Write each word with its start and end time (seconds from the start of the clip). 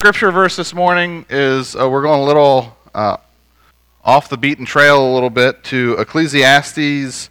Scripture 0.00 0.30
verse 0.30 0.54
this 0.54 0.72
morning 0.72 1.26
is 1.28 1.74
uh, 1.74 1.90
we're 1.90 2.02
going 2.02 2.20
a 2.20 2.24
little 2.24 2.76
uh, 2.94 3.16
off 4.04 4.28
the 4.28 4.36
beaten 4.36 4.64
trail 4.64 5.04
a 5.04 5.12
little 5.12 5.28
bit 5.28 5.64
to 5.64 5.96
Ecclesiastes 5.98 7.28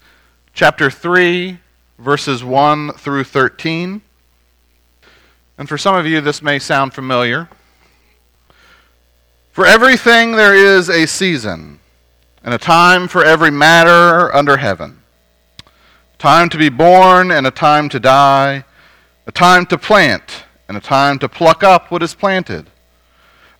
chapter 0.52 0.92
3, 0.92 1.60
verses 1.98 2.44
1 2.44 2.92
through 2.92 3.24
13. 3.24 4.02
And 5.58 5.70
for 5.70 5.78
some 5.78 5.96
of 5.96 6.06
you, 6.06 6.20
this 6.20 6.42
may 6.42 6.60
sound 6.60 6.94
familiar. 6.94 7.48
For 9.54 9.66
everything 9.66 10.34
there 10.34 10.54
is 10.54 10.90
a 10.90 11.06
season, 11.06 11.80
and 12.44 12.54
a 12.54 12.58
time 12.58 13.08
for 13.08 13.24
every 13.24 13.50
matter 13.50 14.36
under 14.36 14.58
heaven. 14.58 15.04
Time 16.18 16.50
to 16.50 16.58
be 16.58 16.68
born 16.68 17.32
and 17.32 17.48
a 17.48 17.52
time 17.52 17.88
to 17.88 18.00
die, 18.02 18.66
a 19.26 19.32
time 19.32 19.66
to 19.68 19.78
plant 19.78 20.44
and 20.68 20.78
a 20.78 20.82
time 20.82 21.20
to 21.20 21.30
pluck 21.30 21.64
up 21.64 21.92
what 21.92 22.04
is 22.04 22.14
planted, 22.14 22.70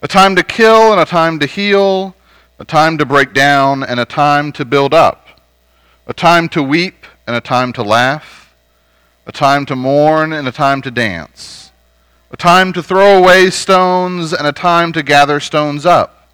a 0.02 0.08
time 0.08 0.36
to 0.36 0.42
kill 0.42 0.92
and 0.92 1.00
a 1.00 1.04
time 1.04 1.38
to 1.38 1.46
heal, 1.46 2.14
a 2.58 2.64
time 2.64 2.98
to 2.98 3.06
break 3.06 3.32
down 3.32 3.82
and 3.82 4.00
a 4.00 4.04
time 4.04 4.52
to 4.52 4.64
build 4.64 4.92
up, 4.92 5.40
a 6.06 6.12
time 6.12 6.48
to 6.48 6.62
weep 6.62 7.06
and 7.26 7.36
a 7.36 7.40
time 7.40 7.72
to 7.72 7.82
laugh, 7.82 8.54
a 9.26 9.32
time 9.32 9.64
to 9.66 9.76
mourn 9.76 10.32
and 10.32 10.46
a 10.48 10.52
time 10.52 10.82
to 10.82 10.90
dance 10.90 11.68
a 12.30 12.36
time 12.36 12.72
to 12.74 12.82
throw 12.82 13.18
away 13.18 13.48
stones 13.48 14.32
and 14.32 14.46
a 14.46 14.52
time 14.52 14.92
to 14.92 15.02
gather 15.02 15.40
stones 15.40 15.86
up, 15.86 16.28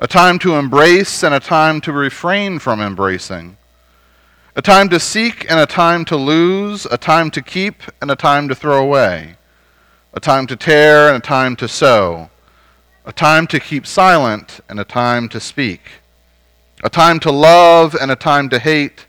a 0.00 0.08
time 0.08 0.38
to 0.40 0.56
embrace 0.56 1.22
and 1.22 1.34
a 1.34 1.40
time 1.40 1.80
to 1.80 1.92
refrain 1.92 2.58
from 2.58 2.80
embracing, 2.80 3.56
a 4.56 4.62
time 4.62 4.88
to 4.88 4.98
seek 4.98 5.48
and 5.48 5.60
a 5.60 5.66
time 5.66 6.04
to 6.04 6.16
lose, 6.16 6.84
a 6.86 6.98
time 6.98 7.30
to 7.30 7.40
keep 7.40 7.82
and 8.02 8.10
a 8.10 8.16
time 8.16 8.48
to 8.48 8.54
throw 8.54 8.82
away, 8.82 9.36
a 10.14 10.20
time 10.20 10.46
to 10.46 10.54
tear 10.54 11.08
and 11.08 11.16
a 11.16 11.26
time 11.26 11.56
to 11.56 11.66
sow, 11.66 12.30
a 13.04 13.12
time 13.12 13.48
to 13.48 13.58
keep 13.58 13.84
silent 13.84 14.60
and 14.68 14.78
a 14.78 14.84
time 14.84 15.28
to 15.28 15.40
speak, 15.40 15.80
a 16.84 16.88
time 16.88 17.18
to 17.18 17.32
love 17.32 17.96
and 18.00 18.12
a 18.12 18.16
time 18.16 18.48
to 18.48 18.60
hate, 18.60 19.06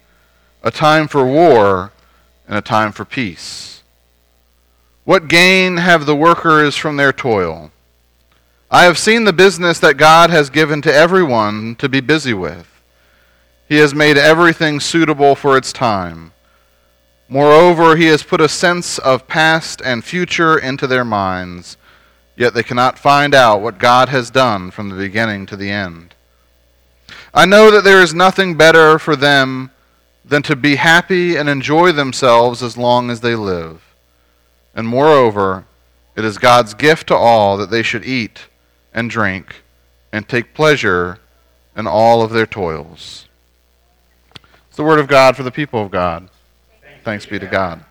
a 0.63 0.71
time 0.71 1.07
for 1.07 1.23
war 1.23 1.91
and 2.47 2.57
a 2.57 2.61
time 2.61 2.91
for 2.91 3.05
peace. 3.05 3.83
What 5.03 5.27
gain 5.27 5.77
have 5.77 6.07
the 6.07 6.15
workers 6.15 6.75
from 6.75 6.97
their 6.97 7.13
toil? 7.13 7.71
I 8.71 8.85
have 8.85 8.97
seen 8.97 9.25
the 9.25 9.33
business 9.33 9.79
that 9.81 9.97
God 9.97 10.31
has 10.31 10.49
given 10.49 10.81
to 10.81 10.93
everyone 10.93 11.75
to 11.75 11.87
be 11.87 12.01
busy 12.01 12.33
with. 12.33 12.67
He 13.69 13.77
has 13.77 13.93
made 13.93 14.17
everything 14.17 14.79
suitable 14.79 15.35
for 15.35 15.55
its 15.55 15.71
time. 15.71 16.31
Moreover, 17.27 17.95
he 17.95 18.05
has 18.05 18.21
put 18.21 18.39
a 18.39 18.49
sense 18.49 18.99
of 18.99 19.27
past 19.27 19.81
and 19.83 20.03
future 20.03 20.57
into 20.57 20.85
their 20.85 21.05
minds, 21.05 21.77
yet 22.35 22.53
they 22.53 22.63
cannot 22.63 22.99
find 22.99 23.33
out 23.33 23.61
what 23.61 23.79
God 23.79 24.09
has 24.09 24.29
done 24.29 24.69
from 24.69 24.89
the 24.89 24.95
beginning 24.95 25.45
to 25.47 25.55
the 25.55 25.71
end. 25.71 26.13
I 27.33 27.45
know 27.45 27.71
that 27.71 27.83
there 27.83 28.01
is 28.01 28.13
nothing 28.13 28.55
better 28.55 28.99
for 28.99 29.15
them 29.15 29.71
than 30.23 30.43
to 30.43 30.55
be 30.55 30.75
happy 30.75 31.35
and 31.35 31.49
enjoy 31.49 31.91
themselves 31.91 32.61
as 32.61 32.77
long 32.77 33.09
as 33.09 33.21
they 33.21 33.35
live. 33.35 33.81
And 34.75 34.87
moreover, 34.87 35.65
it 36.15 36.23
is 36.23 36.37
God's 36.37 36.73
gift 36.73 37.07
to 37.07 37.15
all 37.15 37.57
that 37.57 37.69
they 37.69 37.83
should 37.83 38.05
eat 38.05 38.47
and 38.93 39.09
drink 39.09 39.63
and 40.11 40.27
take 40.27 40.53
pleasure 40.53 41.19
in 41.75 41.87
all 41.87 42.21
of 42.21 42.31
their 42.31 42.45
toils. 42.45 43.27
It's 44.67 44.77
the 44.77 44.83
word 44.83 44.99
of 44.99 45.07
God 45.07 45.35
for 45.35 45.43
the 45.43 45.51
people 45.51 45.81
of 45.81 45.91
God. 45.91 46.29
Thanks, 47.05 47.23
be 47.27 47.37
to 47.37 47.45
God. 47.45 47.85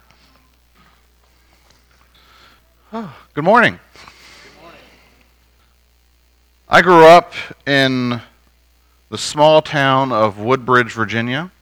Oh, 2.93 3.17
good 3.33 3.45
morning. 3.45 3.79
Good 3.95 4.61
morning. 4.61 4.81
I 6.69 6.83
grew 6.83 7.07
up 7.07 7.33
in 7.65 8.21
the 9.11 9.17
small 9.17 9.63
town 9.63 10.11
of 10.11 10.41
Woodbridge, 10.41 10.91
Virginia, 10.91 11.53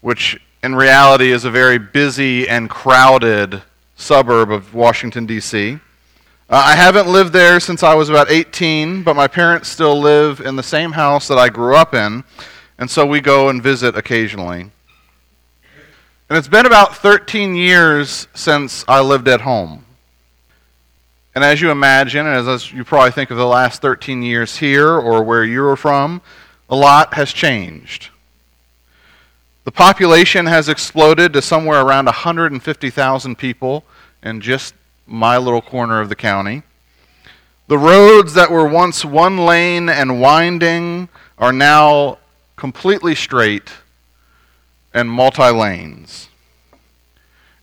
which 0.00 0.40
in 0.62 0.74
reality 0.74 1.32
is 1.32 1.44
a 1.44 1.50
very 1.50 1.76
busy 1.76 2.48
and 2.48 2.70
crowded 2.70 3.60
suburb 3.96 4.50
of 4.50 4.72
Washington, 4.72 5.26
D.C. 5.26 5.74
Uh, 5.74 5.78
I 6.48 6.76
haven't 6.76 7.08
lived 7.08 7.34
there 7.34 7.60
since 7.60 7.82
I 7.82 7.92
was 7.92 8.08
about 8.08 8.30
18, 8.30 9.02
but 9.02 9.16
my 9.16 9.28
parents 9.28 9.68
still 9.68 10.00
live 10.00 10.40
in 10.40 10.56
the 10.56 10.62
same 10.62 10.92
house 10.92 11.28
that 11.28 11.36
I 11.36 11.50
grew 11.50 11.76
up 11.76 11.92
in, 11.92 12.24
and 12.78 12.90
so 12.90 13.04
we 13.04 13.20
go 13.20 13.50
and 13.50 13.62
visit 13.62 13.98
occasionally. 13.98 14.70
And 16.28 16.38
it's 16.38 16.48
been 16.48 16.66
about 16.66 16.96
13 16.96 17.54
years 17.54 18.26
since 18.34 18.84
I 18.88 19.00
lived 19.00 19.28
at 19.28 19.42
home. 19.42 19.84
And 21.34 21.42
as 21.44 21.60
you 21.60 21.70
imagine, 21.70 22.26
and 22.26 22.48
as 22.48 22.72
you 22.72 22.84
probably 22.84 23.10
think 23.10 23.30
of 23.30 23.36
the 23.36 23.46
last 23.46 23.82
13 23.82 24.22
years 24.22 24.58
here 24.58 24.88
or 24.88 25.22
where 25.22 25.44
you 25.44 25.64
are 25.66 25.76
from, 25.76 26.20
a 26.68 26.76
lot 26.76 27.14
has 27.14 27.32
changed. 27.32 28.10
The 29.64 29.72
population 29.72 30.46
has 30.46 30.68
exploded 30.68 31.32
to 31.34 31.42
somewhere 31.42 31.80
around 31.80 32.06
150,000 32.06 33.38
people 33.38 33.84
in 34.22 34.40
just 34.40 34.74
my 35.06 35.36
little 35.38 35.62
corner 35.62 36.00
of 36.00 36.08
the 36.08 36.16
county. 36.16 36.62
The 37.68 37.78
roads 37.78 38.34
that 38.34 38.50
were 38.50 38.66
once 38.66 39.04
one 39.04 39.38
lane 39.38 39.88
and 39.88 40.20
winding 40.20 41.08
are 41.38 41.52
now 41.52 42.18
completely 42.56 43.14
straight 43.14 43.70
and 44.94 45.10
multi 45.10 45.50
lanes. 45.50 46.28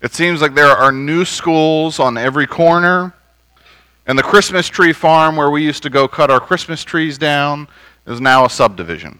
It 0.01 0.13
seems 0.13 0.41
like 0.41 0.56
there 0.56 0.67
are 0.67 0.91
new 0.91 1.25
schools 1.25 2.00
on 2.00 2.17
every 2.17 2.47
corner. 2.47 3.13
And 4.07 4.17
the 4.17 4.23
Christmas 4.23 4.67
tree 4.67 4.94
farm 4.94 5.35
where 5.35 5.51
we 5.51 5.63
used 5.63 5.84
to 5.84 5.89
go 5.89 6.07
cut 6.07 6.31
our 6.31 6.39
Christmas 6.39 6.84
trees 6.84 7.18
down 7.18 7.68
is 8.07 8.19
now 8.19 8.45
a 8.45 8.50
subdivision. 8.50 9.19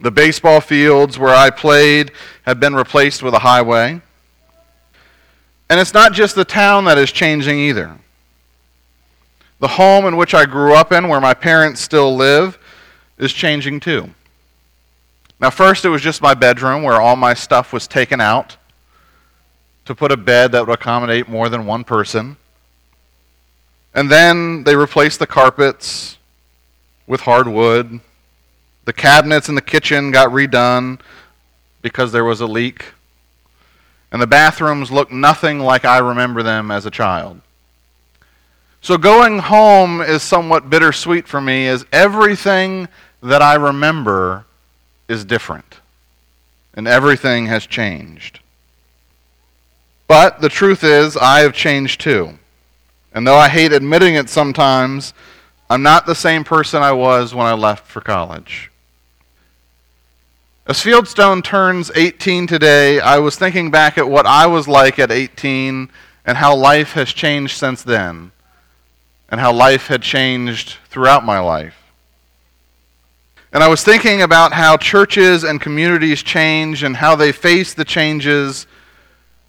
The 0.00 0.10
baseball 0.10 0.60
fields 0.60 1.18
where 1.18 1.34
I 1.34 1.48
played 1.50 2.10
have 2.42 2.58
been 2.58 2.74
replaced 2.74 3.22
with 3.22 3.32
a 3.34 3.38
highway. 3.38 4.00
And 5.70 5.80
it's 5.80 5.94
not 5.94 6.12
just 6.12 6.34
the 6.34 6.44
town 6.44 6.84
that 6.84 6.98
is 6.98 7.10
changing 7.12 7.58
either. 7.58 7.96
The 9.60 9.68
home 9.68 10.04
in 10.06 10.16
which 10.16 10.34
I 10.34 10.44
grew 10.44 10.74
up 10.74 10.92
in, 10.92 11.08
where 11.08 11.20
my 11.20 11.32
parents 11.32 11.80
still 11.80 12.14
live, 12.16 12.58
is 13.16 13.32
changing 13.32 13.80
too. 13.80 14.10
Now, 15.42 15.50
first, 15.50 15.84
it 15.84 15.88
was 15.88 16.00
just 16.00 16.22
my 16.22 16.34
bedroom 16.34 16.84
where 16.84 17.00
all 17.00 17.16
my 17.16 17.34
stuff 17.34 17.72
was 17.72 17.88
taken 17.88 18.20
out 18.20 18.56
to 19.84 19.94
put 19.94 20.12
a 20.12 20.16
bed 20.16 20.52
that 20.52 20.64
would 20.64 20.72
accommodate 20.72 21.28
more 21.28 21.48
than 21.48 21.66
one 21.66 21.82
person. 21.82 22.36
And 23.92 24.08
then 24.08 24.62
they 24.62 24.76
replaced 24.76 25.18
the 25.18 25.26
carpets 25.26 26.16
with 27.08 27.22
hardwood. 27.22 27.98
The 28.84 28.92
cabinets 28.92 29.48
in 29.48 29.56
the 29.56 29.60
kitchen 29.60 30.12
got 30.12 30.30
redone 30.30 31.00
because 31.82 32.12
there 32.12 32.24
was 32.24 32.40
a 32.40 32.46
leak 32.46 32.92
and 34.12 34.22
the 34.22 34.26
bathrooms 34.26 34.92
looked 34.92 35.10
nothing 35.10 35.58
like 35.58 35.84
I 35.84 35.98
remember 35.98 36.44
them 36.44 36.70
as 36.70 36.86
a 36.86 36.90
child. 36.90 37.40
So 38.80 38.96
going 38.98 39.38
home 39.38 40.00
is 40.02 40.22
somewhat 40.22 40.68
bittersweet 40.68 41.26
for 41.26 41.40
me, 41.40 41.66
as 41.66 41.86
everything 41.92 42.88
that 43.22 43.40
I 43.40 43.54
remember 43.54 44.44
is 45.12 45.24
different, 45.24 45.80
and 46.74 46.88
everything 46.88 47.46
has 47.46 47.66
changed. 47.66 48.40
But 50.08 50.40
the 50.40 50.48
truth 50.48 50.82
is, 50.82 51.16
I 51.16 51.40
have 51.40 51.52
changed 51.52 52.00
too. 52.00 52.38
And 53.14 53.26
though 53.26 53.36
I 53.36 53.48
hate 53.48 53.72
admitting 53.72 54.14
it 54.14 54.28
sometimes, 54.28 55.14
I'm 55.70 55.82
not 55.82 56.06
the 56.06 56.14
same 56.14 56.44
person 56.44 56.82
I 56.82 56.92
was 56.92 57.34
when 57.34 57.46
I 57.46 57.52
left 57.52 57.86
for 57.86 58.00
college. 58.00 58.70
As 60.66 60.82
Fieldstone 60.82 61.42
turns 61.42 61.90
18 61.94 62.46
today, 62.46 63.00
I 63.00 63.18
was 63.18 63.36
thinking 63.36 63.70
back 63.70 63.98
at 63.98 64.08
what 64.08 64.26
I 64.26 64.46
was 64.46 64.68
like 64.68 64.98
at 64.98 65.10
18 65.10 65.90
and 66.24 66.36
how 66.36 66.54
life 66.54 66.92
has 66.92 67.12
changed 67.12 67.56
since 67.56 67.82
then, 67.82 68.30
and 69.28 69.40
how 69.40 69.52
life 69.52 69.88
had 69.88 70.02
changed 70.02 70.76
throughout 70.88 71.24
my 71.24 71.40
life. 71.40 71.81
And 73.52 73.62
I 73.62 73.68
was 73.68 73.84
thinking 73.84 74.22
about 74.22 74.54
how 74.54 74.78
churches 74.78 75.44
and 75.44 75.60
communities 75.60 76.22
change 76.22 76.82
and 76.82 76.96
how 76.96 77.16
they 77.16 77.32
face 77.32 77.74
the 77.74 77.84
changes 77.84 78.66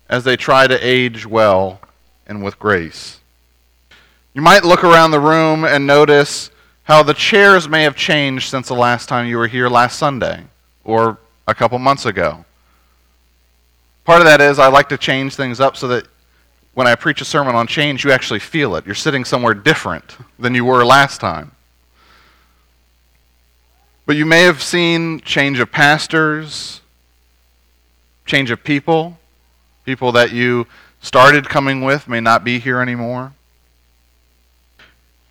as 0.10 0.26
they 0.26 0.36
try 0.36 0.68
to 0.68 0.78
age 0.86 1.26
well 1.26 1.80
and 2.28 2.44
with 2.44 2.60
grace. 2.60 3.22
You 4.34 4.42
might 4.42 4.66
look 4.66 4.84
around 4.84 5.12
the 5.12 5.22
room 5.22 5.64
and 5.64 5.88
notice 5.88 6.52
how 6.84 7.02
the 7.02 7.14
chairs 7.14 7.70
may 7.70 7.84
have 7.84 7.96
changed 7.96 8.50
since 8.50 8.68
the 8.68 8.76
last 8.76 9.08
time 9.08 9.26
you 9.26 9.38
were 9.38 9.48
here 9.48 9.70
last 9.70 9.98
Sunday 9.98 10.44
or 10.84 11.18
a 11.48 11.56
couple 11.56 11.80
months 11.80 12.06
ago. 12.06 12.44
Part 14.04 14.20
of 14.20 14.26
that 14.26 14.42
is 14.42 14.60
I 14.60 14.68
like 14.68 14.90
to 14.90 14.98
change 14.98 15.36
things 15.36 15.62
up 15.62 15.78
so 15.78 15.88
that 15.88 16.08
when 16.74 16.88
I 16.88 16.96
preach 16.96 17.22
a 17.22 17.26
sermon 17.26 17.56
on 17.56 17.68
change, 17.68 18.04
you 18.04 18.12
actually 18.12 18.40
feel 18.40 18.76
it. 18.76 18.86
You're 18.86 18.96
sitting 18.96 19.24
somewhere 19.24 19.54
different 19.54 20.18
than 20.38 20.54
you 20.54 20.66
were 20.66 20.84
last 20.84 21.22
time. 21.22 21.53
But 24.06 24.18
you 24.18 24.26
may 24.26 24.44
have 24.44 24.62
seen 24.62 25.22
change 25.22 25.60
of 25.60 25.72
pastors, 25.72 26.82
change 28.26 28.52
of 28.52 28.64
people. 28.64 29.18
People 29.86 30.12
that 30.14 30.32
you 30.32 30.68
started 31.02 31.50
coming 31.50 31.82
with 31.82 32.08
may 32.08 32.20
not 32.20 32.44
be 32.44 32.60
here 32.60 32.82
anymore. 32.82 33.34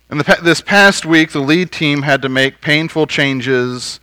In 0.09 0.17
the, 0.19 0.39
this 0.43 0.61
past 0.61 1.05
week, 1.05 1.31
the 1.31 1.39
lead 1.39 1.71
team 1.71 2.03
had 2.03 2.21
to 2.21 2.29
make 2.29 2.61
painful 2.61 3.07
changes 3.07 3.99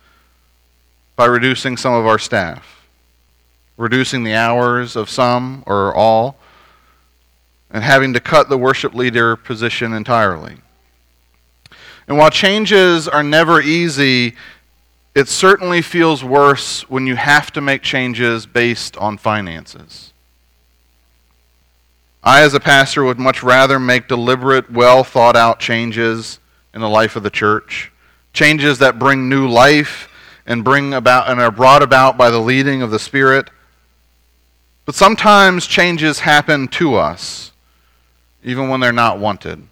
by 1.15 1.25
reducing 1.25 1.77
some 1.77 1.93
of 1.93 2.05
our 2.05 2.19
staff, 2.19 2.85
reducing 3.77 4.23
the 4.23 4.33
hours 4.33 4.95
of 4.95 5.09
some 5.09 5.63
or 5.65 5.93
all, 5.93 6.37
and 7.69 7.83
having 7.83 8.13
to 8.13 8.19
cut 8.19 8.49
the 8.49 8.57
worship 8.57 8.93
leader 8.93 9.35
position 9.35 9.93
entirely. 9.93 10.57
And 12.07 12.17
while 12.17 12.29
changes 12.29 13.07
are 13.07 13.23
never 13.23 13.61
easy, 13.61 14.35
it 15.13 15.27
certainly 15.27 15.81
feels 15.81 16.23
worse 16.23 16.89
when 16.89 17.05
you 17.05 17.15
have 17.15 17.51
to 17.51 17.61
make 17.61 17.81
changes 17.81 18.45
based 18.45 18.95
on 18.97 19.17
finances. 19.17 20.13
I, 22.23 22.41
as 22.43 22.53
a 22.53 22.59
pastor, 22.59 23.03
would 23.03 23.19
much 23.19 23.43
rather 23.43 23.79
make 23.79 24.07
deliberate, 24.07 24.71
well 24.71 25.03
thought 25.03 25.35
out 25.35 25.59
changes 25.59 26.39
in 26.73 26.79
the 26.79 26.89
life 26.89 27.15
of 27.15 27.23
the 27.23 27.29
church, 27.29 27.91
changes 28.31 28.79
that 28.79 28.99
bring 28.99 29.27
new 29.27 29.49
life 29.49 30.07
and 30.45 30.63
bring 30.63 30.93
about 30.93 31.29
and 31.29 31.41
are 31.41 31.51
brought 31.51 31.83
about 31.83 32.17
by 32.17 32.29
the 32.29 32.39
leading 32.39 32.81
of 32.81 32.91
the 32.91 32.99
Spirit. 32.99 33.49
But 34.85 34.95
sometimes 34.95 35.67
changes 35.67 36.19
happen 36.19 36.67
to 36.69 36.95
us, 36.95 37.51
even 38.43 38.69
when 38.69 38.79
they're 38.79 38.93
not 38.93 39.19
wanted 39.19 39.67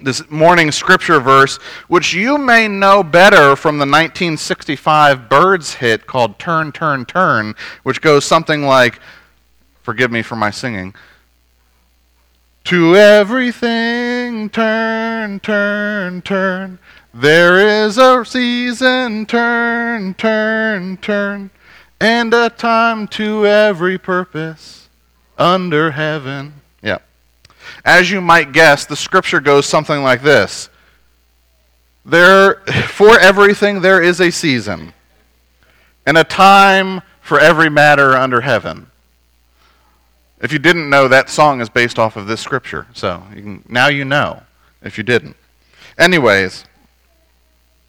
this 0.00 0.28
morning 0.30 0.70
scripture 0.70 1.20
verse, 1.20 1.56
which 1.88 2.12
you 2.12 2.38
may 2.38 2.68
know 2.68 3.02
better 3.02 3.56
from 3.56 3.76
the 3.76 3.86
1965 3.86 5.28
Byrds 5.28 5.74
hit 5.74 6.06
called 6.06 6.38
Turn, 6.38 6.72
Turn, 6.72 7.04
Turn, 7.06 7.54
which 7.82 8.00
goes 8.00 8.24
something 8.24 8.62
like, 8.62 9.00
forgive 9.82 10.10
me 10.10 10.22
for 10.22 10.36
my 10.36 10.50
singing, 10.50 10.94
to 12.64 12.96
everything 12.96 14.50
turn, 14.50 15.38
turn, 15.38 16.20
turn. 16.22 16.78
There 17.14 17.84
is 17.84 17.96
a 17.96 18.24
season, 18.24 19.24
turn, 19.24 20.14
turn, 20.14 20.96
turn, 20.96 21.50
and 22.00 22.34
a 22.34 22.50
time 22.50 23.06
to 23.08 23.46
every 23.46 23.98
purpose 23.98 24.88
under 25.38 25.92
heaven. 25.92 26.54
As 27.86 28.10
you 28.10 28.20
might 28.20 28.50
guess, 28.50 28.84
the 28.84 28.96
scripture 28.96 29.38
goes 29.40 29.64
something 29.64 30.02
like 30.02 30.20
this 30.20 30.68
there, 32.04 32.56
For 32.88 33.18
everything 33.18 33.80
there 33.80 34.02
is 34.02 34.20
a 34.20 34.30
season, 34.30 34.92
and 36.04 36.18
a 36.18 36.24
time 36.24 37.02
for 37.20 37.38
every 37.40 37.70
matter 37.70 38.16
under 38.16 38.40
heaven. 38.40 38.90
If 40.40 40.52
you 40.52 40.58
didn't 40.58 40.90
know, 40.90 41.08
that 41.08 41.30
song 41.30 41.60
is 41.60 41.68
based 41.68 41.98
off 41.98 42.16
of 42.16 42.26
this 42.26 42.40
scripture. 42.40 42.86
So 42.92 43.22
you 43.34 43.42
can, 43.42 43.64
now 43.68 43.88
you 43.88 44.04
know 44.04 44.42
if 44.82 44.98
you 44.98 45.04
didn't. 45.04 45.36
Anyways, 45.96 46.64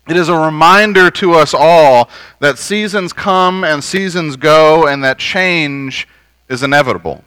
it 0.08 0.16
is 0.16 0.30
a 0.30 0.38
reminder 0.38 1.12
to 1.12 1.34
us 1.34 1.54
all 1.54 2.10
that 2.40 2.58
seasons 2.58 3.14
come 3.14 3.64
and 3.64 3.84
seasons 3.84 4.36
go, 4.36 4.88
and 4.88 5.04
that 5.04 5.18
change 5.18 6.08
is 6.50 6.64
inevitable. 6.64 7.24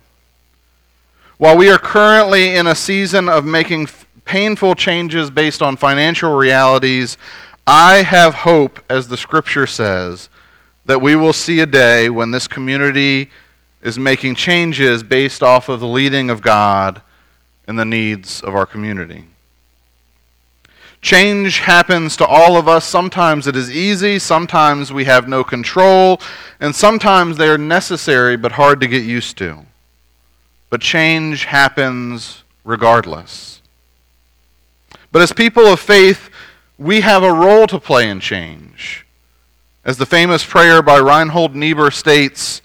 While 1.40 1.56
we 1.56 1.70
are 1.70 1.78
currently 1.78 2.54
in 2.54 2.66
a 2.66 2.74
season 2.74 3.26
of 3.26 3.46
making 3.46 3.88
painful 4.26 4.74
changes 4.74 5.30
based 5.30 5.62
on 5.62 5.78
financial 5.78 6.34
realities, 6.36 7.16
I 7.66 8.02
have 8.02 8.34
hope, 8.34 8.78
as 8.90 9.08
the 9.08 9.16
scripture 9.16 9.66
says, 9.66 10.28
that 10.84 11.00
we 11.00 11.16
will 11.16 11.32
see 11.32 11.60
a 11.60 11.64
day 11.64 12.10
when 12.10 12.30
this 12.30 12.46
community 12.46 13.30
is 13.80 13.98
making 13.98 14.34
changes 14.34 15.02
based 15.02 15.42
off 15.42 15.70
of 15.70 15.80
the 15.80 15.88
leading 15.88 16.28
of 16.28 16.42
God 16.42 17.00
and 17.66 17.78
the 17.78 17.86
needs 17.86 18.42
of 18.42 18.54
our 18.54 18.66
community. 18.66 19.24
Change 21.00 21.60
happens 21.60 22.18
to 22.18 22.26
all 22.26 22.58
of 22.58 22.68
us. 22.68 22.84
Sometimes 22.84 23.46
it 23.46 23.56
is 23.56 23.74
easy, 23.74 24.18
sometimes 24.18 24.92
we 24.92 25.06
have 25.06 25.26
no 25.26 25.42
control, 25.42 26.20
and 26.60 26.74
sometimes 26.74 27.38
they 27.38 27.48
are 27.48 27.56
necessary 27.56 28.36
but 28.36 28.52
hard 28.52 28.78
to 28.82 28.86
get 28.86 29.04
used 29.04 29.38
to 29.38 29.64
but 30.70 30.80
change 30.80 31.44
happens 31.44 32.44
regardless. 32.64 33.60
But 35.12 35.22
as 35.22 35.32
people 35.32 35.66
of 35.66 35.80
faith, 35.80 36.30
we 36.78 37.00
have 37.00 37.22
a 37.22 37.32
role 37.32 37.66
to 37.66 37.78
play 37.78 38.08
in 38.08 38.20
change. 38.20 39.04
As 39.84 39.98
the 39.98 40.06
famous 40.06 40.44
prayer 40.44 40.82
by 40.82 40.98
Reinhold 40.98 41.54
Niebuhr 41.54 41.90
states, 41.90 42.62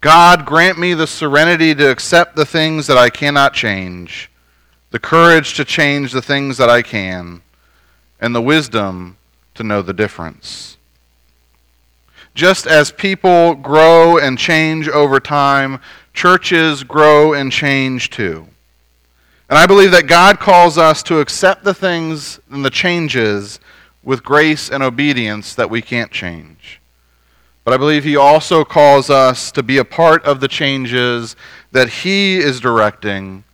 God, 0.00 0.46
grant 0.46 0.78
me 0.78 0.94
the 0.94 1.06
serenity 1.06 1.74
to 1.74 1.90
accept 1.90 2.36
the 2.36 2.46
things 2.46 2.86
that 2.86 2.96
I 2.96 3.10
cannot 3.10 3.54
change, 3.54 4.30
the 4.90 4.98
courage 4.98 5.54
to 5.54 5.64
change 5.64 6.12
the 6.12 6.22
things 6.22 6.56
that 6.56 6.70
I 6.70 6.82
can, 6.82 7.42
and 8.20 8.34
the 8.34 8.42
wisdom 8.42 9.16
to 9.54 9.62
know 9.62 9.82
the 9.82 9.92
difference. 9.92 10.76
Just 12.34 12.66
as 12.66 12.90
people 12.90 13.54
grow 13.54 14.18
and 14.18 14.38
change 14.38 14.88
over 14.88 15.20
time, 15.20 15.80
churches 16.14 16.84
grow 16.84 17.34
and 17.34 17.52
change 17.52 18.08
too. 18.08 18.46
And 19.50 19.58
I 19.58 19.66
believe 19.66 19.90
that 19.90 20.06
God 20.06 20.40
calls 20.40 20.78
us 20.78 21.02
to 21.04 21.20
accept 21.20 21.64
the 21.64 21.74
things 21.74 22.40
and 22.50 22.64
the 22.64 22.70
changes 22.70 23.60
with 24.02 24.24
grace 24.24 24.70
and 24.70 24.82
obedience 24.82 25.54
that 25.54 25.68
we 25.68 25.82
can't 25.82 26.10
change. 26.10 26.80
But 27.64 27.74
I 27.74 27.76
believe 27.76 28.04
He 28.04 28.16
also 28.16 28.64
calls 28.64 29.10
us 29.10 29.50
to 29.52 29.62
be 29.62 29.78
a 29.78 29.84
part 29.84 30.24
of 30.24 30.40
the 30.40 30.48
changes 30.48 31.36
that 31.72 31.88
He 31.88 32.38
is 32.38 32.60
directing 32.60 33.44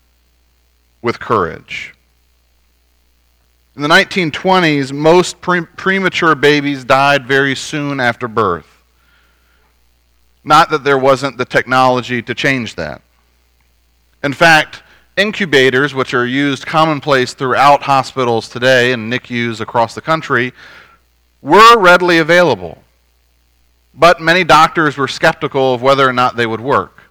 with 1.03 1.19
courage. 1.19 1.95
In 3.77 3.83
the 3.83 3.89
1920s, 3.89 4.93
most 4.93 5.41
pre- 5.41 5.63
premature 5.63 6.35
babies 6.35 6.85
died 6.85 7.27
very 7.27 7.55
soon 7.55 8.01
after 8.01 8.29
birth. 8.29 8.70
Not 10.43 10.71
that 10.71 10.85
there 10.85 10.99
wasn't 10.99 11.37
the 11.37 11.45
technology 11.45 12.23
to 12.23 12.35
change 12.35 12.75
that. 12.77 13.03
In 14.23 14.33
fact, 14.33 14.83
incubators, 15.17 15.95
which 15.95 16.15
are 16.15 16.27
used 16.27 16.67
commonplace 16.67 17.35
throughout 17.35 17.83
hospitals 17.83 18.49
today 18.49 18.93
and 18.93 19.11
NICUs 19.11 19.61
across 19.61 19.95
the 19.95 20.01
country, 20.01 20.53
were 21.43 21.79
readily 21.79 22.19
available. 22.19 22.83
But 23.95 24.21
many 24.21 24.45
doctors 24.45 24.97
were 24.97 25.09
skeptical 25.09 25.75
of 25.75 25.83
whether 25.83 26.09
or 26.09 26.13
not 26.13 26.37
they 26.37 26.47
would 26.47 26.61
work, 26.61 27.03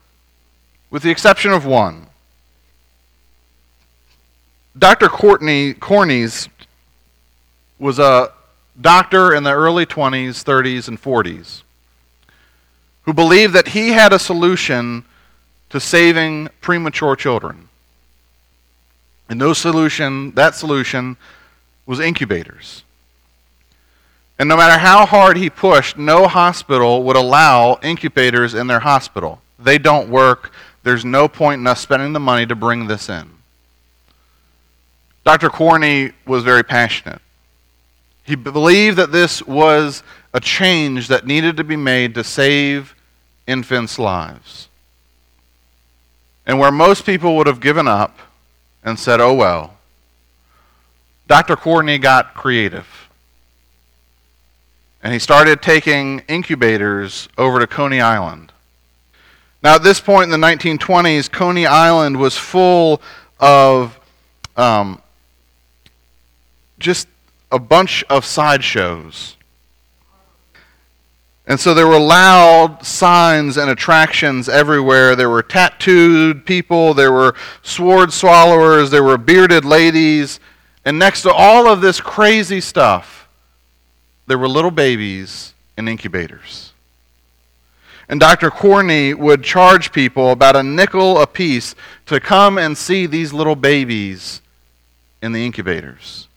with 0.90 1.04
the 1.04 1.12
exception 1.12 1.52
of 1.52 1.66
one. 1.66 2.08
Dr. 4.78 5.10
Courtney 5.10 5.74
Cornies 5.74 6.48
was 7.80 8.00
a 8.00 8.32
doctor 8.80 9.34
in 9.34 9.44
the 9.44 9.52
early 9.52 9.86
20s, 9.86 10.44
30s, 10.44 10.88
and 10.88 11.02
40s 11.02 11.64
who 13.10 13.14
believed 13.14 13.56
that 13.56 13.70
he 13.70 13.90
had 13.90 14.14
a 14.14 14.20
solution 14.20 15.04
to 15.72 15.80
saving 15.80 16.48
premature 16.62 17.16
children. 17.16 17.68
And 19.28 19.40
no 19.40 19.54
solution, 19.54 20.30
that 20.36 20.54
solution 20.54 21.18
was 21.88 22.00
incubators. 22.00 22.84
And 24.38 24.48
no 24.48 24.56
matter 24.56 24.78
how 24.78 25.08
hard 25.08 25.38
he 25.38 25.50
pushed, 25.50 25.98
no 25.98 26.28
hospital 26.28 27.02
would 27.02 27.16
allow 27.16 27.80
incubators 27.82 28.54
in 28.54 28.68
their 28.68 28.82
hospital. 28.82 29.42
They 29.58 29.80
don't 29.80 30.12
work. 30.12 30.52
There's 30.84 31.04
no 31.04 31.28
point 31.28 31.62
in 31.62 31.66
us 31.66 31.82
spending 31.82 32.14
the 32.14 32.20
money 32.20 32.46
to 32.46 32.56
bring 32.56 32.86
this 32.86 33.10
in. 33.10 33.28
Dr. 35.26 35.50
Couney 35.50 36.12
was 36.28 36.44
very 36.44 36.64
passionate. 36.64 37.24
He 38.22 38.36
believed 38.36 38.98
that 38.98 39.12
this 39.12 39.42
was 39.42 40.04
a 40.32 40.40
change 40.40 41.08
that 41.08 41.26
needed 41.26 41.58
to 41.58 41.64
be 41.64 41.76
made 41.76 42.14
to 42.14 42.24
save 42.24 42.94
infants' 43.50 43.98
lives. 43.98 44.70
And 46.46 46.60
where 46.60 46.72
most 46.72 47.06
people 47.06 47.36
would 47.38 47.48
have 47.48 47.60
given 47.60 47.88
up 47.88 48.18
and 48.84 48.98
said, 48.98 49.20
oh 49.20 49.34
well, 49.34 49.78
Dr. 51.28 51.56
Courtney 51.56 51.98
got 51.98 52.34
creative. 52.34 53.10
And 55.02 55.14
he 55.14 55.20
started 55.20 55.62
taking 55.62 56.20
incubators 56.28 57.30
over 57.38 57.60
to 57.60 57.68
Coney 57.68 58.02
Island. 58.02 58.52
Now, 59.62 59.76
at 59.76 59.84
this 59.84 60.00
point 60.00 60.32
in 60.32 60.42
the 60.42 60.48
1920s, 60.48 61.32
Coney 61.32 61.66
Island 61.66 62.18
was 62.18 62.38
full 62.38 63.02
of 63.40 64.00
um, 64.56 65.02
just 66.80 67.08
a 67.52 67.60
bunch 67.60 68.04
of 68.10 68.26
sideshows 68.26 69.36
and 71.50 71.60
so 71.60 71.74
there 71.74 71.88
were 71.88 72.00
loud 72.00 72.86
signs 72.86 73.58
and 73.58 73.72
attractions 73.72 74.48
everywhere. 74.48 75.16
There 75.16 75.32
were 75.32 75.42
tattooed 75.42 76.46
people, 76.46 76.94
there 76.94 77.12
were 77.12 77.36
sword 77.64 78.14
swallowers, 78.14 78.92
there 78.92 79.04
were 79.04 79.18
bearded 79.18 79.66
ladies. 79.66 80.40
And 80.86 81.00
next 81.00 81.24
to 81.24 81.34
all 81.34 81.68
of 81.68 81.82
this 81.82 82.00
crazy 82.00 82.62
stuff, 82.62 83.28
there 84.28 84.38
were 84.38 84.48
little 84.48 84.70
babies 84.70 85.56
in 85.76 85.88
incubators. 85.88 86.72
And 88.08 88.20
Dr. 88.20 88.52
Couney 88.52 89.16
would 89.16 89.44
charge 89.44 89.92
people 89.92 90.32
about 90.32 90.56
a 90.56 90.62
nickel 90.62 91.20
apiece 91.20 91.74
to 92.06 92.20
come 92.20 92.60
and 92.60 92.78
see 92.78 93.08
these 93.08 93.34
little 93.34 93.56
babies 93.56 94.42
in 95.20 95.32
the 95.32 95.44
incubators 95.44 96.29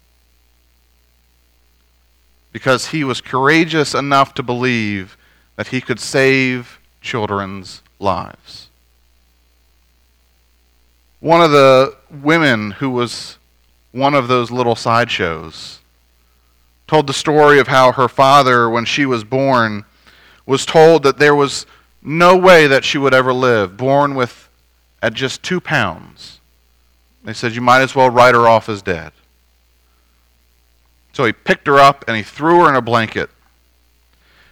because 2.52 2.88
he 2.88 3.02
was 3.02 3.21
courageous 3.21 3.94
enough 3.94 4.35
to 4.35 4.42
believe 4.42 5.16
that 5.56 5.68
he 5.68 5.80
could 5.80 5.99
save 5.99 6.78
children's 7.00 7.82
lives. 7.99 8.68
One 11.21 11.40
of 11.40 11.50
the 11.50 11.97
women 12.11 12.73
who 12.73 12.90
was 12.90 13.38
one 13.92 14.14
of 14.14 14.28
those 14.28 14.50
little 14.50 14.75
sideshows 14.76 15.80
told 16.87 17.06
the 17.06 17.12
story 17.12 17.59
of 17.59 17.68
how 17.68 17.92
her 17.92 18.09
father, 18.09 18.68
when 18.68 18.85
she 18.85 19.06
was 19.06 19.25
born, 19.25 19.85
was 20.44 20.66
told 20.66 21.02
that 21.04 21.18
there 21.18 21.35
was 21.35 21.64
no 22.02 22.37
way 22.37 22.66
that 22.66 22.85
she 22.85 22.99
would 22.99 23.14
ever 23.14 23.32
live, 23.32 23.76
born 23.76 24.14
with 24.14 24.49
at 25.00 25.14
just 25.14 25.42
two 25.42 25.61
pounds. 25.61 26.40
They 27.25 27.32
said, 27.32 27.54
You 27.54 27.61
might 27.61 27.82
as 27.82 27.94
well 27.94 28.11
write 28.11 28.35
her 28.35 28.49
off 28.49 28.68
as 28.68 28.82
dead. 28.82 29.12
So 31.12 31.25
he 31.25 31.33
picked 31.33 31.66
her 31.66 31.78
up 31.78 32.04
and 32.09 32.16
he 32.16 32.23
threw 32.23 32.61
her 32.61 32.69
in 32.69 32.75
a 32.75 32.81
blanket. 32.81 33.31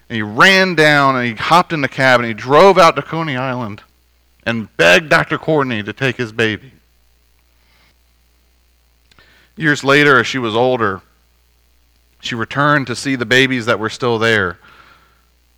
And 0.09 0.17
he 0.17 0.23
ran 0.23 0.75
down 0.75 1.17
and 1.17 1.27
he 1.27 1.35
hopped 1.35 1.73
in 1.73 1.81
the 1.81 1.89
cab 1.89 2.21
and 2.21 2.27
he 2.27 2.35
drove 2.35 2.79
out 2.79 2.97
to 2.97 3.03
Coney 3.03 3.37
Island 3.37 3.83
and 4.45 4.75
begged 4.77 5.09
Dr. 5.09 5.39
Courtney 5.39 5.83
to 5.83 5.93
take 5.93 6.17
his 6.17 6.33
baby. 6.33 6.73
Years 9.57 9.85
later, 9.85 10.19
as 10.19 10.27
she 10.27 10.39
was 10.39 10.57
older, 10.57 11.03
she 12.21 12.35
returned 12.35 12.87
to 12.87 12.97
see 12.97 13.17
the 13.17 13.27
babies 13.27 13.67
that 13.67 13.79
were 13.79 13.91
still 13.91 14.19
there. 14.19 14.59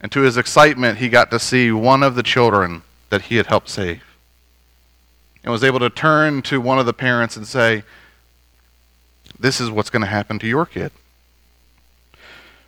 And 0.01 0.11
to 0.13 0.21
his 0.21 0.37
excitement, 0.37 0.99
he 0.99 1.09
got 1.09 1.31
to 1.31 1.39
see 1.39 1.71
one 1.71 2.03
of 2.03 2.15
the 2.15 2.23
children 2.23 2.83
that 3.11 3.23
he 3.23 3.37
had 3.37 3.47
helped 3.47 3.69
save. 3.69 4.03
And 5.45 5.53
was 5.53 5.65
able 5.65 5.79
to 5.81 5.91
turn 5.91 6.43
to 6.43 6.61
one 6.61 6.79
of 6.79 6.87
the 6.87 6.93
parents 6.93 7.37
and 7.37 7.47
say, 7.47 7.85
This 9.43 9.61
is 9.61 9.71
what's 9.71 9.91
going 9.91 10.03
to 10.03 10.09
happen 10.09 10.39
to 10.39 10.47
your 10.47 10.65
kid. 10.65 10.93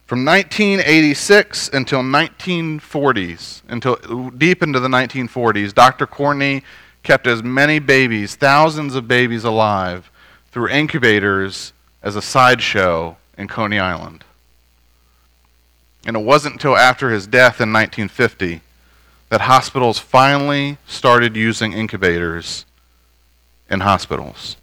From 0.07 0.25
1986 0.25 1.71
until 1.73 2.00
1940s, 2.00 3.62
until 3.69 4.31
deep 4.31 4.61
into 4.61 4.81
the 4.81 4.88
1940s, 4.88 5.73
Dr. 5.73 6.07
Courtney 6.07 6.64
kept 7.04 7.28
as 7.28 7.45
many 7.45 7.78
babies, 7.78 8.35
thousands 8.35 8.97
of 8.97 9.07
babies 9.07 9.45
alive, 9.45 10.11
through 10.50 10.69
incubators 10.69 11.73
as 12.02 12.16
a 12.16 12.23
sideshow 12.23 13.16
in 13.38 13.47
Coney 13.47 13.78
Island. 13.78 14.25
And 16.04 16.16
it 16.16 16.25
wasn't 16.25 16.57
until 16.57 16.76
after 16.76 17.11
his 17.11 17.28
death 17.28 17.61
in 17.61 17.73
1950 17.73 18.62
that 19.28 19.43
hospitals 19.43 20.00
finally 20.00 20.78
started 20.88 21.37
using 21.37 21.73
incubators 21.73 22.66
in 23.71 23.81
hospitals. 23.81 24.57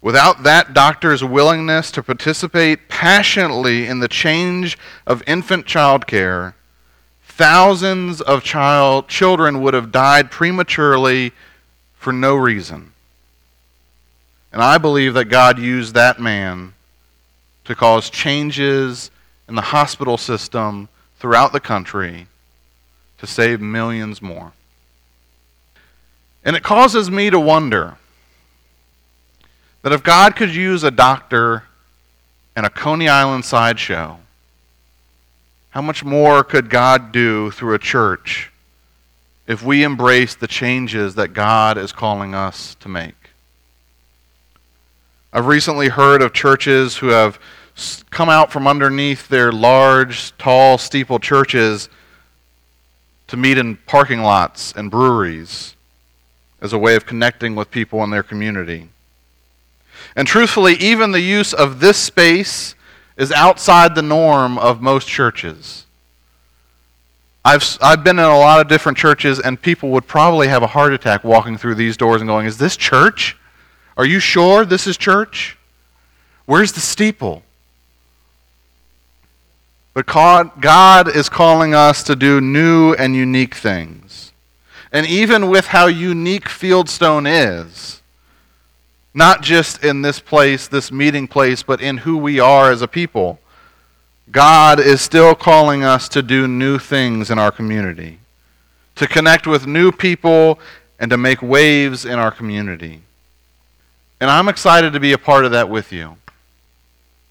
Without 0.00 0.44
that 0.44 0.74
doctor's 0.74 1.24
willingness 1.24 1.90
to 1.90 2.02
participate 2.02 2.88
passionately 2.88 3.86
in 3.86 3.98
the 3.98 4.08
change 4.08 4.78
of 5.06 5.22
infant 5.26 5.66
child 5.66 6.06
care, 6.06 6.54
thousands 7.24 8.20
of 8.20 8.44
child, 8.44 9.08
children 9.08 9.60
would 9.60 9.74
have 9.74 9.90
died 9.90 10.30
prematurely 10.30 11.32
for 11.96 12.12
no 12.12 12.36
reason. 12.36 12.92
And 14.52 14.62
I 14.62 14.78
believe 14.78 15.14
that 15.14 15.26
God 15.26 15.58
used 15.58 15.94
that 15.94 16.20
man 16.20 16.74
to 17.64 17.74
cause 17.74 18.08
changes 18.08 19.10
in 19.48 19.56
the 19.56 19.60
hospital 19.60 20.16
system 20.16 20.88
throughout 21.18 21.52
the 21.52 21.60
country 21.60 22.28
to 23.18 23.26
save 23.26 23.60
millions 23.60 24.22
more. 24.22 24.52
And 26.44 26.56
it 26.56 26.62
causes 26.62 27.10
me 27.10 27.30
to 27.30 27.38
wonder 27.38 27.97
that 29.82 29.92
if 29.92 30.02
God 30.02 30.36
could 30.36 30.54
use 30.54 30.82
a 30.82 30.90
doctor 30.90 31.64
and 32.56 32.66
a 32.66 32.70
Coney 32.70 33.08
Island 33.08 33.44
sideshow, 33.44 34.18
how 35.70 35.82
much 35.82 36.04
more 36.04 36.42
could 36.42 36.70
God 36.70 37.12
do 37.12 37.50
through 37.50 37.74
a 37.74 37.78
church 37.78 38.50
if 39.46 39.62
we 39.62 39.84
embrace 39.84 40.34
the 40.34 40.46
changes 40.46 41.14
that 41.14 41.32
God 41.34 41.78
is 41.78 41.92
calling 41.92 42.34
us 42.34 42.74
to 42.80 42.88
make? 42.88 43.14
I've 45.32 45.46
recently 45.46 45.88
heard 45.88 46.22
of 46.22 46.32
churches 46.32 46.96
who 46.96 47.08
have 47.08 47.38
come 48.10 48.28
out 48.28 48.50
from 48.50 48.66
underneath 48.66 49.28
their 49.28 49.52
large, 49.52 50.36
tall, 50.38 50.78
steeple 50.78 51.18
churches 51.18 51.88
to 53.28 53.36
meet 53.36 53.58
in 53.58 53.76
parking 53.76 54.22
lots 54.22 54.72
and 54.72 54.90
breweries 54.90 55.76
as 56.60 56.72
a 56.72 56.78
way 56.78 56.96
of 56.96 57.06
connecting 57.06 57.54
with 57.54 57.70
people 57.70 58.02
in 58.02 58.10
their 58.10 58.22
community. 58.22 58.88
And 60.16 60.26
truthfully, 60.26 60.74
even 60.74 61.12
the 61.12 61.20
use 61.20 61.52
of 61.52 61.80
this 61.80 61.98
space 61.98 62.74
is 63.16 63.32
outside 63.32 63.94
the 63.94 64.02
norm 64.02 64.58
of 64.58 64.80
most 64.80 65.08
churches. 65.08 65.86
I've, 67.44 67.78
I've 67.80 68.04
been 68.04 68.18
in 68.18 68.24
a 68.24 68.38
lot 68.38 68.60
of 68.60 68.68
different 68.68 68.98
churches, 68.98 69.40
and 69.40 69.60
people 69.60 69.90
would 69.90 70.06
probably 70.06 70.48
have 70.48 70.62
a 70.62 70.66
heart 70.66 70.92
attack 70.92 71.24
walking 71.24 71.56
through 71.56 71.76
these 71.76 71.96
doors 71.96 72.20
and 72.20 72.28
going, 72.28 72.46
Is 72.46 72.58
this 72.58 72.76
church? 72.76 73.36
Are 73.96 74.04
you 74.04 74.20
sure 74.20 74.64
this 74.64 74.86
is 74.86 74.96
church? 74.96 75.56
Where's 76.46 76.72
the 76.72 76.80
steeple? 76.80 77.42
But 79.94 80.06
God 80.06 81.08
is 81.08 81.28
calling 81.28 81.74
us 81.74 82.04
to 82.04 82.14
do 82.14 82.40
new 82.40 82.92
and 82.94 83.16
unique 83.16 83.54
things. 83.54 84.32
And 84.92 85.06
even 85.06 85.48
with 85.48 85.66
how 85.66 85.86
unique 85.86 86.48
Fieldstone 86.48 87.26
is, 87.28 87.97
not 89.14 89.42
just 89.42 89.84
in 89.84 90.02
this 90.02 90.20
place, 90.20 90.68
this 90.68 90.92
meeting 90.92 91.26
place, 91.26 91.62
but 91.62 91.80
in 91.80 91.98
who 91.98 92.16
we 92.16 92.38
are 92.38 92.70
as 92.70 92.82
a 92.82 92.88
people. 92.88 93.38
God 94.30 94.78
is 94.78 95.00
still 95.00 95.34
calling 95.34 95.82
us 95.82 96.08
to 96.10 96.22
do 96.22 96.46
new 96.46 96.78
things 96.78 97.30
in 97.30 97.38
our 97.38 97.50
community, 97.50 98.18
to 98.96 99.06
connect 99.06 99.46
with 99.46 99.66
new 99.66 99.90
people, 99.90 100.58
and 100.98 101.10
to 101.10 101.16
make 101.16 101.40
waves 101.40 102.04
in 102.04 102.18
our 102.18 102.30
community. 102.30 103.02
And 104.20 104.30
I'm 104.30 104.48
excited 104.48 104.92
to 104.92 105.00
be 105.00 105.12
a 105.12 105.18
part 105.18 105.44
of 105.44 105.52
that 105.52 105.68
with 105.68 105.92
you. 105.92 106.16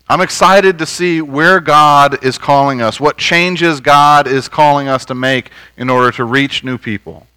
I'm 0.10 0.22
excited 0.22 0.80
to 0.80 0.86
see 0.86 1.22
where 1.22 1.60
God 1.60 2.24
is 2.24 2.38
calling 2.38 2.82
us, 2.82 2.98
what 2.98 3.18
changes 3.18 3.82
God 3.82 4.26
is 4.26 4.48
calling 4.48 4.88
us 4.88 5.04
to 5.06 5.16
make 5.16 5.52
in 5.76 5.90
order 5.90 6.12
to 6.12 6.24
reach 6.24 6.64
new 6.64 6.78
people, 6.78 7.28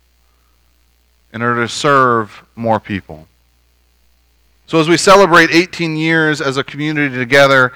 in 1.33 1.43
order 1.43 1.63
to 1.63 1.69
serve 1.69 2.45
more 2.55 2.79
people. 2.79 3.27
So, 4.71 4.79
as 4.79 4.89
we 4.89 4.99
celebrate 4.99 5.51
18 5.51 5.97
years 5.97 6.41
as 6.41 6.57
a 6.57 6.63
community 6.63 7.17
together, 7.17 7.73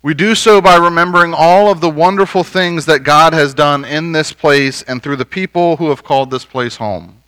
we 0.00 0.14
do 0.14 0.34
so 0.34 0.58
by 0.58 0.76
remembering 0.76 1.34
all 1.34 1.70
of 1.70 1.82
the 1.82 1.90
wonderful 1.90 2.44
things 2.44 2.86
that 2.86 3.00
God 3.00 3.34
has 3.34 3.52
done 3.52 3.84
in 3.84 4.12
this 4.12 4.32
place 4.32 4.80
and 4.80 5.02
through 5.02 5.16
the 5.16 5.26
people 5.26 5.76
who 5.76 5.90
have 5.90 6.02
called 6.02 6.30
this 6.30 6.46
place 6.46 6.76
home. 6.76 7.22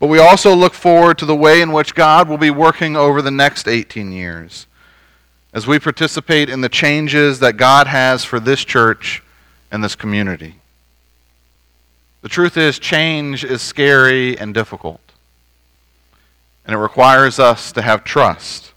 But 0.00 0.08
we 0.08 0.18
also 0.18 0.52
look 0.52 0.74
forward 0.74 1.16
to 1.18 1.24
the 1.24 1.36
way 1.36 1.60
in 1.62 1.70
which 1.70 1.94
God 1.94 2.28
will 2.28 2.38
be 2.38 2.50
working 2.50 2.96
over 2.96 3.22
the 3.22 3.30
next 3.30 3.68
18 3.68 4.10
years 4.10 4.66
as 5.52 5.64
we 5.64 5.78
participate 5.78 6.50
in 6.50 6.60
the 6.60 6.68
changes 6.68 7.38
that 7.38 7.56
God 7.56 7.86
has 7.86 8.24
for 8.24 8.40
this 8.40 8.64
church 8.64 9.22
and 9.70 9.84
this 9.84 9.94
community. 9.94 10.56
The 12.22 12.28
truth 12.28 12.56
is, 12.56 12.80
change 12.80 13.44
is 13.44 13.62
scary 13.62 14.36
and 14.36 14.52
difficult. 14.52 15.11
And 16.64 16.74
it 16.74 16.78
requires 16.78 17.38
us 17.38 17.72
to 17.72 17.82
have 17.82 18.04
trust. 18.04 18.72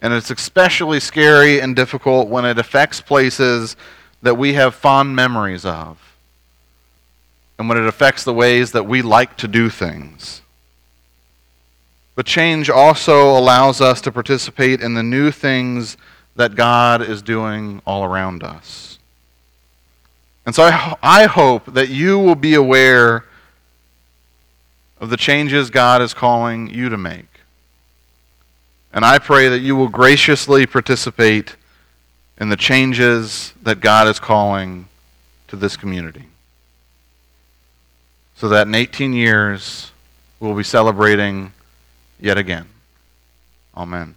And 0.00 0.12
it's 0.12 0.30
especially 0.30 1.00
scary 1.00 1.60
and 1.60 1.76
difficult 1.76 2.28
when 2.28 2.44
it 2.44 2.58
affects 2.58 3.00
places 3.00 3.76
that 4.20 4.36
we 4.36 4.54
have 4.54 4.74
fond 4.74 5.14
memories 5.14 5.64
of. 5.64 5.98
And 7.58 7.68
when 7.68 7.78
it 7.78 7.86
affects 7.86 8.24
the 8.24 8.34
ways 8.34 8.72
that 8.72 8.86
we 8.86 9.02
like 9.02 9.36
to 9.38 9.48
do 9.48 9.70
things. 9.70 10.42
But 12.14 12.26
change 12.26 12.68
also 12.68 13.36
allows 13.36 13.80
us 13.80 14.00
to 14.02 14.12
participate 14.12 14.80
in 14.80 14.94
the 14.94 15.02
new 15.02 15.30
things 15.30 15.96
that 16.36 16.54
God 16.54 17.02
is 17.02 17.22
doing 17.22 17.80
all 17.86 18.04
around 18.04 18.42
us. 18.42 18.98
And 20.44 20.54
so 20.54 20.64
I, 20.64 20.96
I 21.02 21.24
hope 21.24 21.72
that 21.74 21.88
you 21.88 22.18
will 22.18 22.34
be 22.34 22.54
aware 22.54 23.24
of 25.02 25.10
the 25.10 25.16
changes 25.16 25.68
God 25.68 26.00
is 26.00 26.14
calling 26.14 26.70
you 26.70 26.88
to 26.88 26.96
make. 26.96 27.26
And 28.92 29.04
I 29.04 29.18
pray 29.18 29.48
that 29.48 29.58
you 29.58 29.74
will 29.74 29.88
graciously 29.88 30.64
participate 30.64 31.56
in 32.38 32.50
the 32.50 32.56
changes 32.56 33.52
that 33.62 33.80
God 33.80 34.06
is 34.06 34.20
calling 34.20 34.86
to 35.48 35.56
this 35.56 35.76
community. 35.76 36.26
So 38.36 38.48
that 38.50 38.68
in 38.68 38.76
18 38.76 39.12
years, 39.12 39.90
we'll 40.38 40.54
be 40.54 40.62
celebrating 40.62 41.52
yet 42.20 42.38
again. 42.38 42.68
Amen. 43.76 44.14